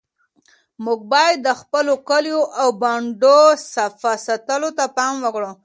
[0.83, 3.39] موږ باید د خپلو کلیو او بانډو
[3.73, 5.51] صفا ساتلو ته پام وکړو.